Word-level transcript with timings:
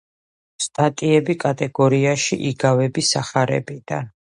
სტატიები 0.63 1.35
კატეგორიაში 1.43 2.41
„იგავები 2.53 3.07
სახარებიდან“ 3.13 4.13